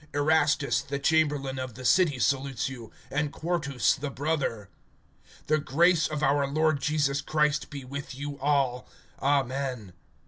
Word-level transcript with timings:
Erastus 0.15 0.81
the 0.81 0.97
chamberlain 0.97 1.59
of 1.59 1.75
the 1.75 1.85
city 1.85 2.17
salutes 2.17 2.67
you, 2.67 2.91
and 3.11 3.31
Quartus 3.31 3.93
the 3.93 4.09
brother. 4.09 4.67
(24)The 5.47 5.63
grace 5.63 6.07
of 6.07 6.23
our 6.23 6.47
Lord 6.47 6.81
Jesus 6.81 7.21
Christ 7.21 7.69
be 7.69 7.85
with 7.85 8.15
you 8.15 8.39
all. 8.39 8.87
Amen. 9.21 9.93